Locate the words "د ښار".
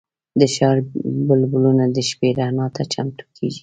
0.39-0.77